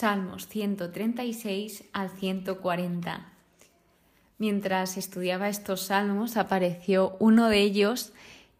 [0.00, 3.26] Salmos 136 al 140.
[4.38, 8.14] Mientras estudiaba estos salmos apareció uno de ellos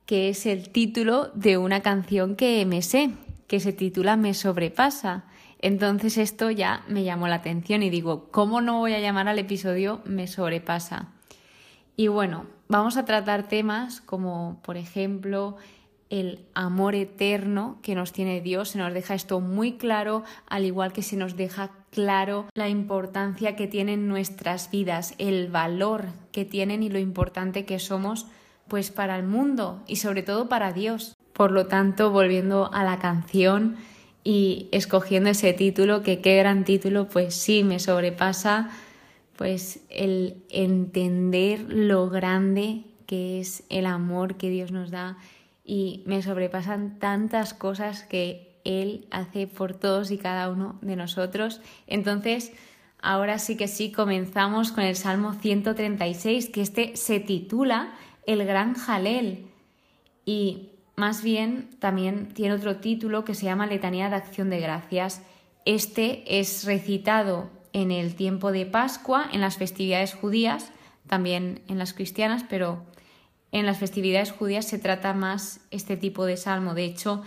[0.04, 3.12] que es el título de una canción que me sé,
[3.46, 5.24] que se titula Me sobrepasa.
[5.60, 9.38] Entonces esto ya me llamó la atención y digo, ¿cómo no voy a llamar al
[9.38, 11.08] episodio Me sobrepasa?
[11.96, 15.56] Y bueno, vamos a tratar temas como, por ejemplo,
[16.10, 18.70] el amor eterno que nos tiene Dios.
[18.70, 23.56] Se nos deja esto muy claro, al igual que se nos deja claro la importancia
[23.56, 28.26] que tienen nuestras vidas, el valor que tienen y lo importante que somos
[28.68, 31.16] pues para el mundo y sobre todo para Dios.
[31.32, 33.76] Por lo tanto, volviendo a la canción
[34.22, 38.70] y escogiendo ese título, que qué gran título, pues sí, me sobrepasa
[39.36, 45.16] pues el entender lo grande que es el amor que Dios nos da
[45.64, 51.60] y me sobrepasan tantas cosas que Él hace por todos y cada uno de nosotros.
[51.86, 52.52] Entonces,
[53.00, 57.94] ahora sí que sí, comenzamos con el Salmo 136, que este se titula
[58.26, 59.46] El Gran Jalel
[60.24, 65.22] y más bien también tiene otro título que se llama Letanía de Acción de Gracias.
[65.64, 70.72] Este es recitado en el tiempo de Pascua, en las festividades judías,
[71.06, 72.84] también en las cristianas, pero
[73.52, 76.74] en las festividades judías se trata más este tipo de salmo.
[76.74, 77.22] De hecho,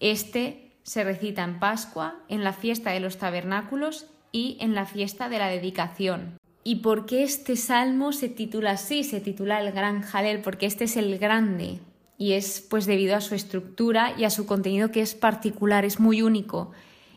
[0.00, 5.28] este se recita en Pascua, en la fiesta de los tabernáculos y en la fiesta
[5.28, 6.38] de la dedicación.
[6.64, 9.04] ¿Y por qué este salmo se titula así?
[9.04, 11.80] Se titula el Gran Jalel, porque este es el grande
[12.18, 16.00] y es pues debido a su estructura y a su contenido que es particular, es
[16.00, 16.72] muy único.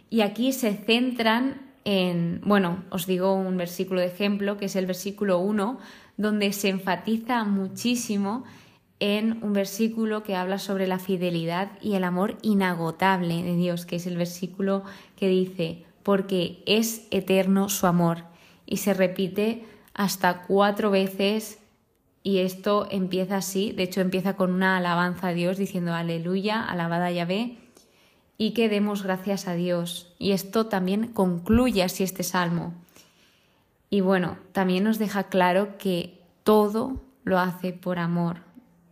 [0.10, 4.86] Y aquí se centran en, bueno, os digo un versículo de ejemplo, que es el
[4.86, 5.80] versículo 1,
[6.18, 8.44] donde se enfatiza muchísimo
[9.00, 13.96] en un versículo que habla sobre la fidelidad y el amor inagotable de Dios, que
[13.96, 14.84] es el versículo
[15.16, 18.26] que dice, porque es eterno su amor.
[18.68, 21.58] Y se repite hasta cuatro veces
[22.24, 27.10] y esto empieza así, de hecho empieza con una alabanza a Dios diciendo aleluya, alabada
[27.10, 27.58] Yahvé,
[28.42, 30.16] y que demos gracias a Dios.
[30.18, 32.74] Y esto también concluye así este salmo.
[33.92, 38.38] Y bueno, también nos deja claro que todo lo hace por amor.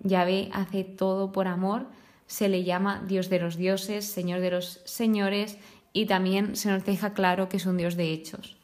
[0.02, 1.88] Yahvé hace todo por amor,
[2.28, 5.58] se le llama Dios de los dioses, Señor de los señores
[5.94, 8.56] y también se nos deja claro que es un Dios de hechos.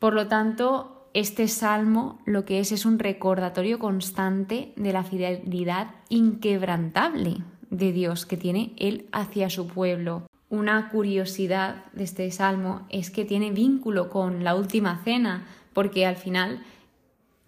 [0.00, 5.94] Por lo tanto, este salmo lo que es es un recordatorio constante de la fidelidad
[6.08, 10.26] inquebrantable de Dios que tiene Él hacia su pueblo.
[10.48, 16.16] Una curiosidad de este salmo es que tiene vínculo con la última cena, porque al
[16.16, 16.62] final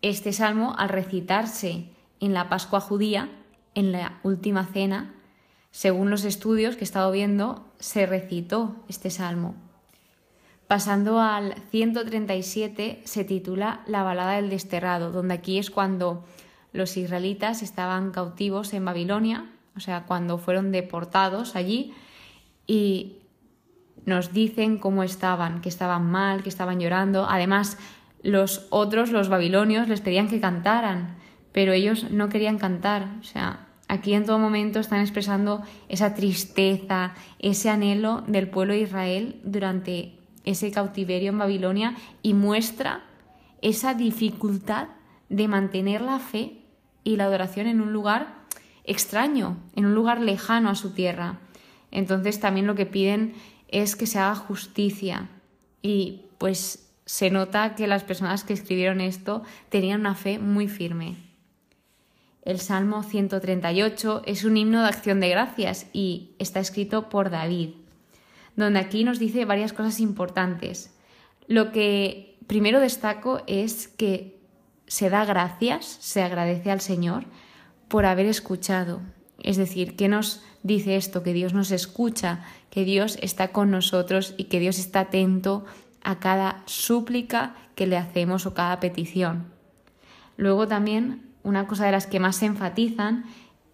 [0.00, 1.87] este salmo, al recitarse
[2.21, 3.28] en la Pascua judía,
[3.75, 5.15] en la última cena,
[5.71, 9.54] según los estudios que he estado viendo, se recitó este salmo.
[10.66, 16.25] Pasando al 137 se titula La balada del desterrado, donde aquí es cuando
[16.72, 21.93] los israelitas estaban cautivos en Babilonia, o sea, cuando fueron deportados allí
[22.66, 23.16] y
[24.05, 27.27] nos dicen cómo estaban, que estaban mal, que estaban llorando.
[27.28, 27.78] Además,
[28.22, 31.16] los otros, los babilonios, les pedían que cantaran,
[31.53, 33.09] pero ellos no querían cantar.
[33.21, 38.81] O sea, aquí en todo momento están expresando esa tristeza, ese anhelo del pueblo de
[38.81, 43.04] Israel durante ese cautiverio en Babilonia y muestra
[43.60, 44.89] esa dificultad
[45.28, 46.59] de mantener la fe
[47.04, 48.41] y la adoración en un lugar
[48.84, 51.38] extraño, en un lugar lejano a su tierra.
[51.91, 53.34] Entonces también lo que piden
[53.69, 55.28] es que se haga justicia
[55.82, 61.16] y pues se nota que las personas que escribieron esto tenían una fe muy firme.
[62.42, 67.71] El Salmo 138 es un himno de acción de gracias y está escrito por David,
[68.56, 70.92] donde aquí nos dice varias cosas importantes.
[71.47, 74.41] Lo que primero destaco es que
[74.87, 77.27] se da gracias, se agradece al Señor
[77.92, 79.03] por haber escuchado.
[79.39, 84.33] Es decir, que nos dice esto, que Dios nos escucha, que Dios está con nosotros
[84.39, 85.66] y que Dios está atento
[86.03, 89.53] a cada súplica que le hacemos o cada petición.
[90.39, 93.27] Luego también una cosa de las que más se enfatizan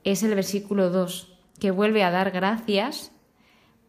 [0.02, 3.12] es el versículo 2, que vuelve a dar gracias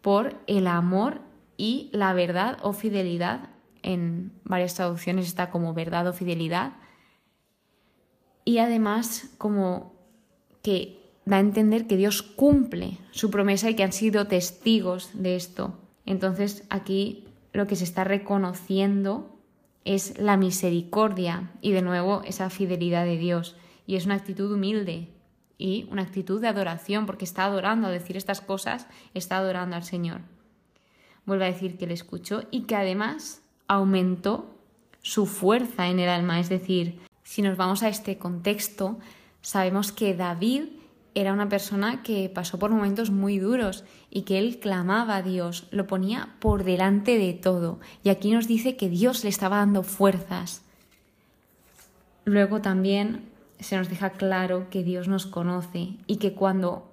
[0.04, 1.22] por el amor
[1.58, 3.50] y la verdad o fidelidad.
[3.82, 6.74] En varias traducciones está como verdad o fidelidad.
[8.46, 9.98] Y además como
[10.70, 15.36] que da a entender que Dios cumple su promesa y que han sido testigos de
[15.36, 15.74] esto.
[16.06, 19.36] Entonces aquí lo que se está reconociendo
[19.84, 23.56] es la misericordia y de nuevo esa fidelidad de Dios.
[23.88, 25.10] Y es una actitud humilde
[25.58, 28.86] y una actitud de adoración, porque está adorando, al decir estas cosas,
[29.16, 30.22] está adorando al Señor.
[31.26, 34.56] vuelve a decir que le escuchó y que además aumentó
[35.02, 36.40] su fuerza en el alma.
[36.40, 39.00] Es decir, si nos vamos a este contexto,
[39.42, 40.64] sabemos que David
[41.16, 45.68] era una persona que pasó por momentos muy duros y que él clamaba a Dios,
[45.72, 47.80] lo ponía por delante de todo.
[48.04, 50.62] Y aquí nos dice que Dios le estaba dando fuerzas.
[52.26, 56.92] Luego también se nos deja claro que Dios nos conoce y que cuando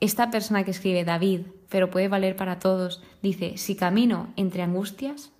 [0.00, 5.30] esta persona que escribe David, pero puede valer para todos, dice, si camino entre angustias,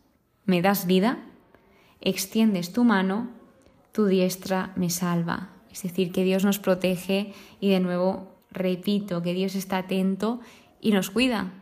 [0.45, 1.19] me das vida,
[2.01, 3.29] extiendes tu mano,
[3.93, 5.51] tu diestra me salva.
[5.71, 10.41] Es decir, que Dios nos protege y de nuevo repito, que Dios está atento
[10.81, 11.53] y nos cuida.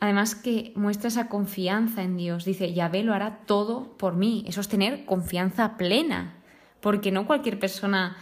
[0.00, 2.44] Además que muestra esa confianza en Dios.
[2.44, 4.44] Dice, Yahvé lo hará todo por mí.
[4.46, 6.36] Eso es tener confianza plena,
[6.80, 8.16] porque no cualquier persona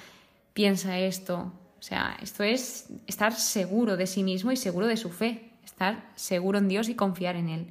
[0.55, 1.53] piensa esto.
[1.79, 6.11] O sea, esto es estar seguro de sí mismo y seguro de su fe, estar
[6.15, 7.67] seguro en Dios y confiar en Él.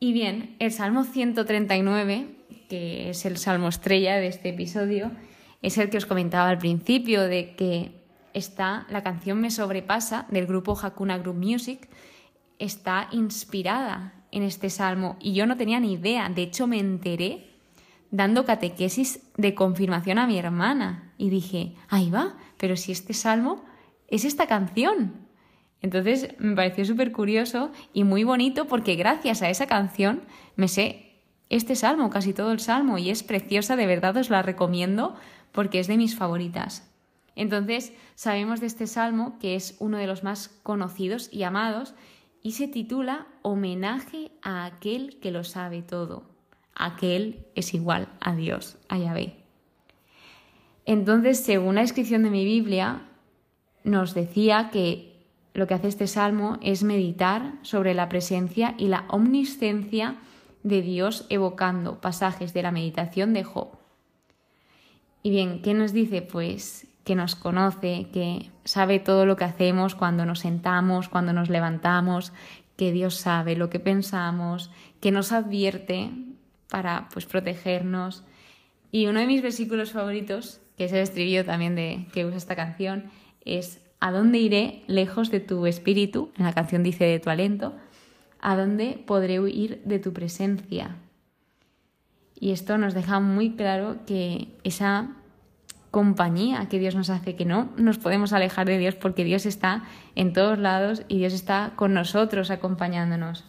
[0.00, 2.26] Y bien, el Salmo 139,
[2.68, 5.12] que es el Salmo estrella de este episodio,
[5.66, 7.90] es el que os comentaba al principio, de que
[8.34, 11.88] está la canción Me sobrepasa del grupo Hakuna Group Music,
[12.60, 15.16] está inspirada en este salmo.
[15.18, 17.50] Y yo no tenía ni idea, de hecho me enteré
[18.12, 21.12] dando catequesis de confirmación a mi hermana.
[21.18, 23.64] Y dije, ahí va, pero si este salmo
[24.06, 25.26] es esta canción.
[25.82, 30.22] Entonces me pareció súper curioso y muy bonito porque gracias a esa canción
[30.54, 31.06] me sé
[31.48, 35.16] este salmo, casi todo el salmo, y es preciosa, de verdad os la recomiendo
[35.56, 36.88] porque es de mis favoritas.
[37.34, 41.94] Entonces sabemos de este salmo que es uno de los más conocidos y amados
[42.42, 46.22] y se titula Homenaje a aquel que lo sabe todo.
[46.74, 49.34] Aquel es igual a Dios, a Yahvé.
[50.84, 53.02] Entonces, según la descripción de mi Biblia,
[53.82, 55.16] nos decía que
[55.54, 60.16] lo que hace este salmo es meditar sobre la presencia y la omniscencia
[60.62, 63.85] de Dios evocando pasajes de la meditación de Job.
[65.26, 66.22] Y bien, ¿qué nos dice?
[66.22, 71.50] Pues que nos conoce, que sabe todo lo que hacemos cuando nos sentamos, cuando nos
[71.50, 72.32] levantamos,
[72.76, 74.70] que Dios sabe lo que pensamos,
[75.00, 76.12] que nos advierte
[76.70, 78.22] para pues protegernos.
[78.92, 82.54] Y uno de mis versículos favoritos, que es el estribillo también de que usa esta
[82.54, 83.10] canción,
[83.44, 86.30] es ¿A dónde iré lejos de tu espíritu?
[86.38, 87.74] En la canción dice de tu aliento.
[88.38, 90.94] ¿A dónde podré huir de tu presencia?
[92.38, 95.10] Y esto nos deja muy claro que esa
[95.90, 99.84] compañía que Dios nos hace, que no nos podemos alejar de Dios porque Dios está
[100.14, 103.44] en todos lados y Dios está con nosotros acompañándonos.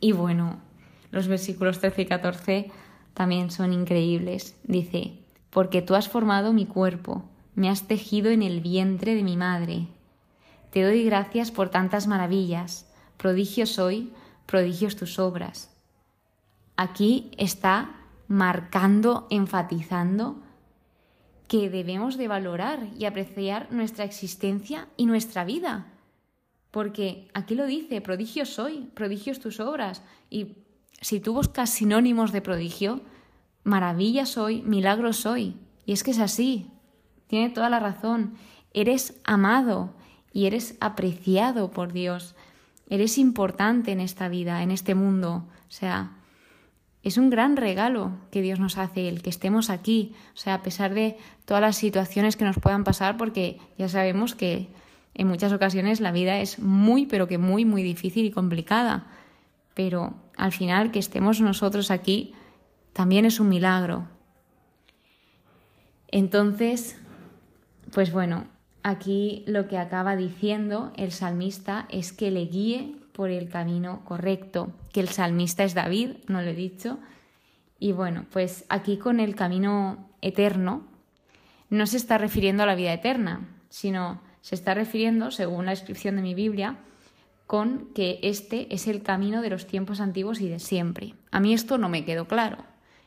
[0.00, 0.58] Y bueno,
[1.12, 2.70] los versículos 13 y 14
[3.14, 4.58] también son increíbles.
[4.64, 5.18] Dice,
[5.50, 7.24] porque tú has formado mi cuerpo,
[7.54, 9.86] me has tejido en el vientre de mi madre.
[10.70, 14.12] Te doy gracias por tantas maravillas, prodigios soy,
[14.46, 15.73] prodigios tus obras.
[16.76, 17.96] Aquí está
[18.28, 20.42] marcando, enfatizando
[21.48, 25.86] que debemos de valorar y apreciar nuestra existencia y nuestra vida.
[26.70, 30.02] Porque aquí lo dice, prodigio soy, prodigios tus obras.
[30.30, 30.56] Y
[31.00, 33.02] si tú buscas sinónimos de prodigio,
[33.62, 35.56] maravilla soy, milagro soy.
[35.86, 36.70] Y es que es así,
[37.28, 38.34] tiene toda la razón.
[38.72, 39.94] Eres amado
[40.32, 42.34] y eres apreciado por Dios.
[42.88, 45.46] Eres importante en esta vida, en este mundo.
[45.68, 46.16] O sea,
[47.04, 50.62] es un gran regalo que Dios nos hace el que estemos aquí, o sea, a
[50.62, 54.68] pesar de todas las situaciones que nos puedan pasar, porque ya sabemos que
[55.12, 59.06] en muchas ocasiones la vida es muy, pero que muy, muy difícil y complicada.
[59.74, 62.32] Pero al final que estemos nosotros aquí
[62.94, 64.08] también es un milagro.
[66.08, 66.98] Entonces,
[67.92, 68.46] pues bueno,
[68.82, 74.72] aquí lo que acaba diciendo el salmista es que le guíe por el camino correcto,
[74.92, 76.98] que el salmista es David, no lo he dicho.
[77.78, 80.82] Y bueno, pues aquí con el camino eterno
[81.70, 86.16] no se está refiriendo a la vida eterna, sino se está refiriendo, según la descripción
[86.16, 86.78] de mi Biblia,
[87.46, 91.14] con que este es el camino de los tiempos antiguos y de siempre.
[91.30, 92.58] A mí esto no me quedó claro.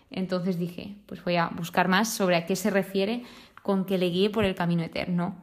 [0.10, 3.24] Entonces dije, pues voy a buscar más sobre a qué se refiere
[3.62, 5.36] con que le guíe por el camino eterno.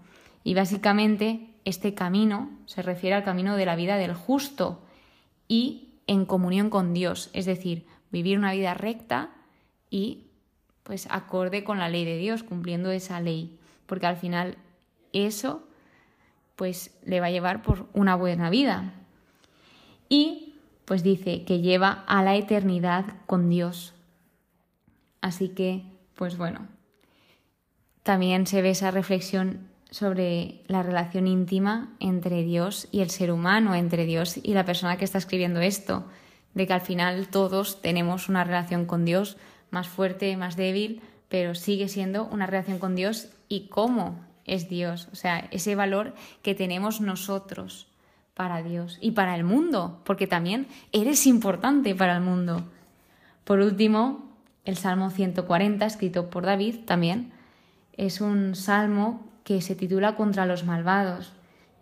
[0.42, 4.83] Y básicamente este camino se refiere al camino de la vida del justo
[5.49, 9.30] y en comunión con Dios, es decir, vivir una vida recta
[9.90, 10.25] y
[10.83, 14.59] pues acorde con la ley de Dios, cumpliendo esa ley, porque al final
[15.12, 15.66] eso
[16.56, 18.92] pues le va a llevar por una buena vida.
[20.09, 20.54] Y
[20.85, 23.94] pues dice que lleva a la eternidad con Dios.
[25.21, 25.83] Así que,
[26.14, 26.68] pues bueno,
[28.02, 33.76] también se ve esa reflexión sobre la relación íntima entre Dios y el ser humano,
[33.76, 36.04] entre Dios y la persona que está escribiendo esto,
[36.52, 39.36] de que al final todos tenemos una relación con Dios
[39.70, 45.08] más fuerte, más débil, pero sigue siendo una relación con Dios y cómo es Dios,
[45.12, 47.86] o sea, ese valor que tenemos nosotros
[48.34, 52.64] para Dios y para el mundo, porque también eres importante para el mundo.
[53.44, 54.28] Por último,
[54.64, 57.30] el Salmo 140, escrito por David también,
[57.96, 61.32] es un salmo que se titula Contra los malvados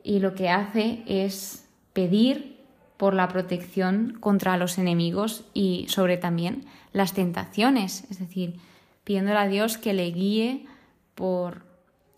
[0.05, 2.61] y lo que hace es pedir
[2.97, 8.61] por la protección contra los enemigos y sobre también las tentaciones, es decir,
[9.05, 10.67] pidiéndole a Dios que le guíe
[11.15, 11.65] por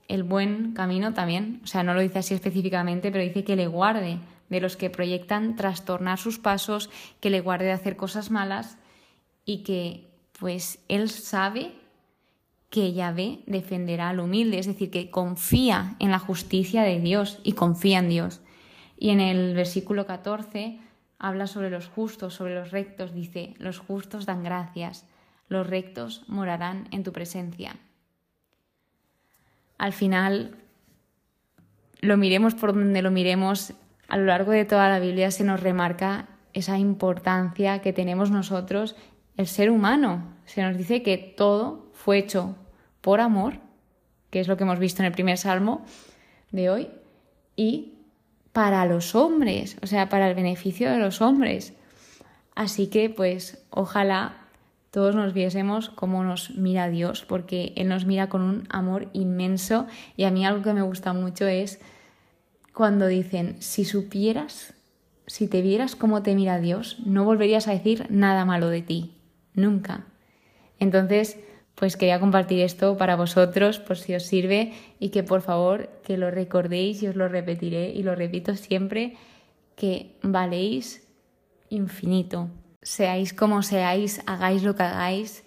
[0.09, 3.67] el buen camino también, o sea, no lo dice así específicamente, pero dice que le
[3.67, 8.77] guarde de los que proyectan trastornar sus pasos, que le guarde de hacer cosas malas
[9.45, 11.73] y que pues él sabe
[12.75, 17.53] que Yahvé defenderá al humilde, es decir, que confía en la justicia de Dios y
[17.53, 18.41] confía en Dios.
[18.99, 20.81] Y en el versículo 14
[21.21, 25.07] habla sobre los justos, sobre los rectos, dice, los justos dan gracias,
[25.47, 27.77] los rectos morarán en tu presencia.
[29.79, 30.57] Al final,
[32.01, 33.73] lo miremos por donde lo miremos,
[34.09, 38.97] a lo largo de toda la Biblia se nos remarca esa importancia que tenemos nosotros,
[39.37, 40.35] el ser humano.
[40.45, 42.57] Se nos dice que todo fue hecho
[43.05, 43.59] por amor,
[44.31, 45.85] que es lo que hemos visto en el primer salmo
[46.53, 46.89] de hoy,
[47.55, 47.99] y
[48.55, 51.75] para los hombres, o sea, para el beneficio de los hombres.
[52.55, 54.39] Así que, pues, ojalá
[54.91, 59.87] todos nos viésemos cómo nos mira Dios, porque Él nos mira con un amor inmenso
[60.17, 61.81] y a mí algo que me gusta mucho es
[62.73, 64.73] cuando dicen, si supieras,
[65.27, 69.19] si te vieras cómo te mira Dios, no volverías a decir nada malo de ti,
[69.53, 70.07] nunca.
[70.79, 71.39] Entonces,
[71.75, 76.17] pues quería compartir esto para vosotros, por si os sirve, y que por favor que
[76.17, 79.17] lo recordéis y os lo repetiré y lo repito siempre,
[79.77, 81.07] que valéis
[81.71, 82.49] infinito
[82.85, 85.43] seáis como seáis, hagáis lo que hagáis,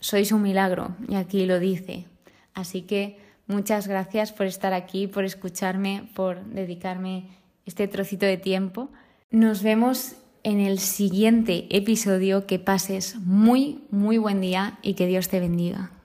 [0.00, 2.06] sois un milagro, y aquí lo dice.
[2.54, 7.28] Así que muchas gracias por estar aquí, por escucharme, por dedicarme
[7.66, 8.88] este trocito de tiempo.
[9.30, 10.14] Nos vemos
[10.46, 12.46] en el siguiente episodio.
[12.46, 15.95] Que pases muy, muy buen día y que Dios te bendiga.